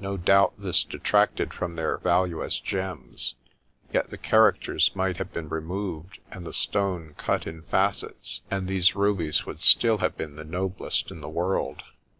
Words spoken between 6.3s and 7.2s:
and the stone